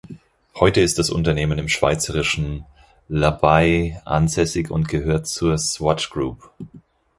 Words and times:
Heute 0.55 0.81
ist 0.81 0.97
das 0.97 1.11
Unternehmen 1.11 1.59
im 1.59 1.67
schweizerischen 1.69 2.65
L’Abbaye 3.07 4.01
ansässig 4.03 4.71
und 4.71 4.87
gehört 4.89 5.27
zur 5.27 5.59
"Swatch 5.59 6.09
Group". 6.09 6.49